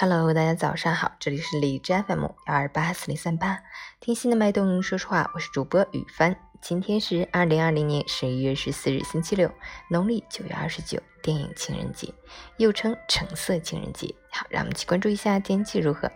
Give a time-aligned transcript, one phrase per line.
[0.00, 3.64] Hello，大家早上好，这里是荔枝 FM 幺二八四零三八，
[3.98, 6.36] 听心的脉动，说实话，我是主播雨帆。
[6.60, 9.50] 今天是二零二零年十一月十四日，星期六，
[9.90, 12.14] 农历九月二十九，电影情人节，
[12.58, 14.14] 又称橙色情人节。
[14.30, 16.08] 好，让我们一起关注一下天气如何。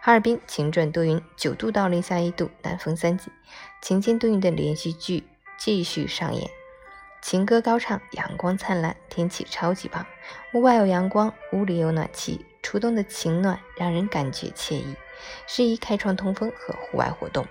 [0.00, 3.30] 哈尔滨晴转多云，九度到零下一度，南风三级。
[3.82, 5.28] 晴间多云的连续剧
[5.58, 6.48] 继续上演，
[7.20, 10.06] 情歌高唱，阳光灿烂，天气超级棒，
[10.54, 12.42] 屋外有阳光，屋里有暖气。
[12.66, 14.96] 初冬的晴暖让人感觉惬意，
[15.46, 17.46] 适宜开窗通风和户外活动。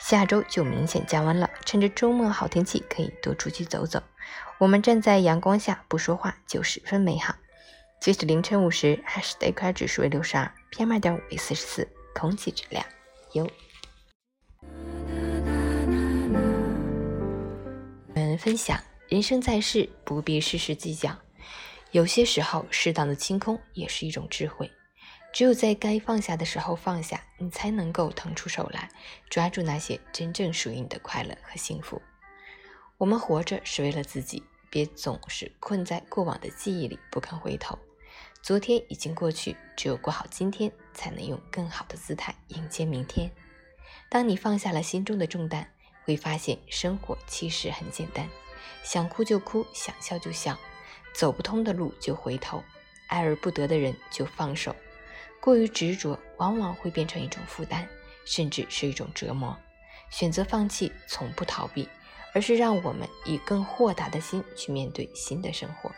[0.00, 4.02] 下周就明显降温了，趁着周末好天气，可以多出去走走。
[4.58, 7.36] 我们站在阳光下不说话就十分美好。
[8.00, 12.84] 截止凌晨五时，海市的 AQI 指数为六十二，PM 二点五为四十四，空气质量
[13.34, 13.48] 优。
[18.08, 21.16] 我们分享：人生在世，不必事事计较。
[21.92, 24.70] 有些时候，适当的清空也是一种智慧。
[25.32, 28.88] 只有在该放下的时候放下，你才能够腾出手来，
[29.28, 32.00] 抓住那些真正属于你的快乐和幸福。
[32.98, 37.78] 我们活着是为了自己，别总是困在过往的记忆里不肯回头。
[38.42, 43.30] 昨天已经过去，只有过好今天，才能用更好的姿态迎接明天。
[44.08, 45.72] 当你放下了心中的重担，
[46.04, 48.28] 会发现生活其实很简单，
[48.82, 50.58] 想哭就哭，想笑就笑。
[51.12, 52.62] 走不通的路就回头，
[53.08, 54.74] 爱而不得的人就放手。
[55.40, 57.88] 过于执着，往往会变成一种负担，
[58.24, 59.56] 甚至是一种折磨。
[60.10, 61.88] 选择放弃，从不逃避，
[62.34, 65.90] 而是让我们以更豁达的心去面对新的生活。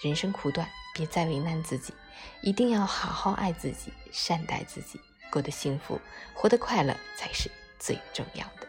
[0.00, 1.94] 人生苦短，别再为难自己，
[2.42, 6.00] 一定要好好爱自己，善待自己，过得幸福，
[6.34, 8.66] 活得快乐才是最重要的。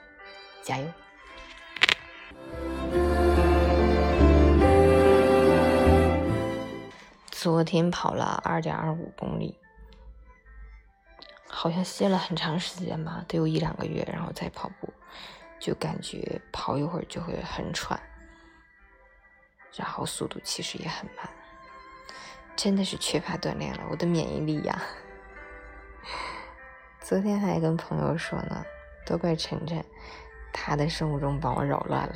[0.63, 0.85] 加油！
[7.43, 9.59] 昨天跑了二点二五公里，
[11.45, 14.93] 好像歇了很长时间吧，得有一两个月，然后再跑步，
[15.59, 17.99] 就感觉跑一会儿就会很喘，
[19.75, 21.29] 然后速度其实也很慢，
[22.55, 24.81] 真的是缺乏锻炼了，我的免疫力呀。
[27.03, 28.63] 昨天还跟朋友说呢，
[29.05, 29.83] 都怪晨晨，
[30.53, 32.15] 他的生物钟把我扰乱了。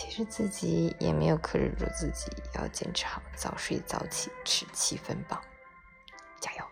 [0.00, 5.40] 其实自己也没有克制住自己要坚持好早睡早起吃七分饱
[6.38, 6.67] 加油。